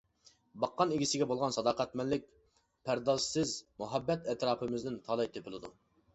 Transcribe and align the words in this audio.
باققان 0.61 0.93
ئىگىسىگە 0.95 1.27
بولغان 1.31 1.53
ساداقەتمەنلىك، 1.57 2.25
پەردازسىز 2.91 3.53
مۇھەببەت 3.83 4.33
ئەتراپىمىزدىن 4.35 5.01
تالاي 5.07 5.33
تېپىلىدۇ. 5.39 5.75